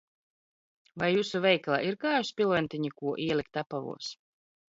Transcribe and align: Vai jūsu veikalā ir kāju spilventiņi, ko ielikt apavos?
Vai 1.01 1.09
jūsu 1.15 1.41
veikalā 1.43 1.77
ir 1.89 1.99
kāju 2.05 2.25
spilventiņi, 2.31 2.93
ko 3.03 3.13
ielikt 3.27 3.61
apavos? 3.65 4.11